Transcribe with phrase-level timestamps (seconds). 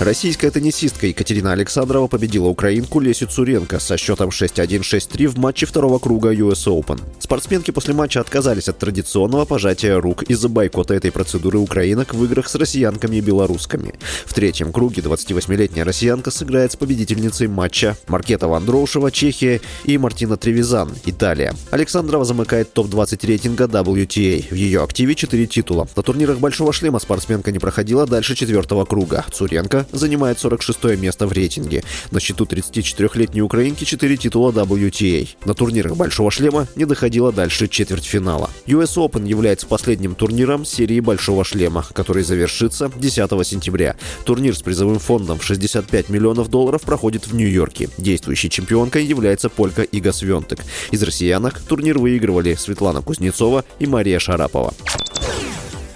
[0.00, 6.32] Российская теннисистка Екатерина Александрова победила украинку Лесю Цуренко со счетом 6-1-6-3 в матче второго круга
[6.32, 7.00] US Open.
[7.18, 12.48] Спортсменки после матча отказались от традиционного пожатия рук из-за бойкота этой процедуры украинок в играх
[12.48, 13.92] с россиянками и белорусками.
[14.24, 20.92] В третьем круге 28-летняя россиянка сыграет с победительницей матча Маркета Вандроушева, Чехия и Мартина Тревизан,
[21.06, 21.54] Италия.
[21.72, 24.46] Александрова замыкает топ-20 рейтинга WTA.
[24.48, 25.88] В ее активе 4 титула.
[25.96, 29.24] На турнирах Большого шлема спортсменка не проходила дальше четвертого круга.
[29.32, 31.82] Цуренко занимает 46 место в рейтинге.
[32.10, 35.28] На счету 34-летней украинки 4 титула WTA.
[35.44, 38.50] На турнирах Большого шлема не доходила дальше четвертьфинала.
[38.66, 43.96] US Open является последним турниром серии Большого шлема, который завершится 10 сентября.
[44.24, 47.88] Турнир с призовым фондом в 65 миллионов долларов проходит в Нью-Йорке.
[47.98, 50.60] Действующей чемпионкой является полька Ига Свентек.
[50.90, 54.74] Из россиянок турнир выигрывали Светлана Кузнецова и Мария Шарапова.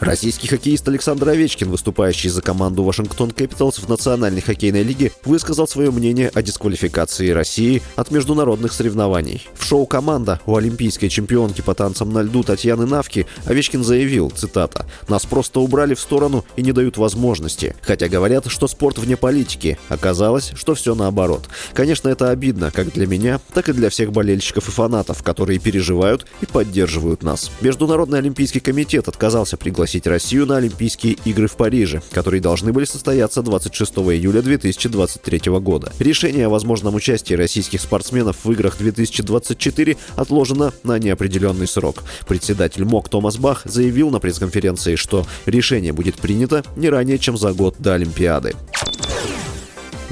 [0.03, 5.93] Российский хоккеист Александр Овечкин, выступающий за команду Вашингтон Кэпиталс в Национальной хоккейной лиге, высказал свое
[5.93, 9.47] мнение о дисквалификации России от международных соревнований.
[9.55, 14.87] В шоу «Команда» у олимпийской чемпионки по танцам на льду Татьяны Навки Овечкин заявил, цитата,
[15.07, 17.77] «Нас просто убрали в сторону и не дают возможности.
[17.83, 19.79] Хотя говорят, что спорт вне политики.
[19.89, 21.49] Оказалось, что все наоборот.
[21.75, 26.27] Конечно, это обидно как для меня, так и для всех болельщиков и фанатов, которые переживают
[26.41, 27.53] и поддерживают нас.
[27.61, 32.87] Международный олимпийский комитет отказался пригласить пригласить Россию на Олимпийские игры в Париже, которые должны были
[32.87, 35.93] состояться 26 июля 2023 года.
[35.99, 42.05] Решение о возможном участии российских спортсменов в играх 2024 отложено на неопределенный срок.
[42.27, 47.53] Председатель МОК Томас Бах заявил на пресс-конференции, что решение будет принято не ранее, чем за
[47.53, 48.55] год до Олимпиады.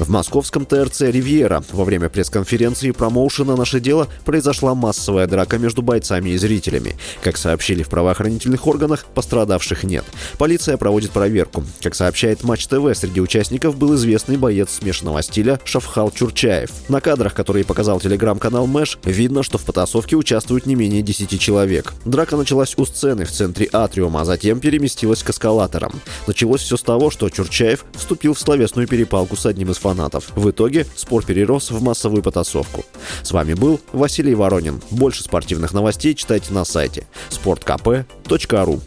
[0.01, 6.31] В московском ТРЦ «Ривьера» во время пресс-конференции промоушена «Наше дело» произошла массовая драка между бойцами
[6.31, 6.95] и зрителями.
[7.21, 10.03] Как сообщили в правоохранительных органах, пострадавших нет.
[10.39, 11.63] Полиция проводит проверку.
[11.83, 16.71] Как сообщает Матч ТВ, среди участников был известный боец смешанного стиля Шафхал Чурчаев.
[16.89, 21.93] На кадрах, которые показал телеграм-канал Мэш, видно, что в потасовке участвуют не менее 10 человек.
[22.05, 25.93] Драка началась у сцены в центре атриума, а затем переместилась к эскалаторам.
[26.25, 30.31] Началось все с того, что Чурчаев вступил в словесную перепалку с одним из фанатов фанатов.
[30.35, 32.85] В итоге спор перерос в массовую потасовку.
[33.23, 34.81] С вами был Василий Воронин.
[34.89, 38.81] Больше спортивных новостей читайте на сайте sportkp.ru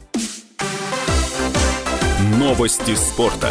[2.39, 3.51] Новости спорта.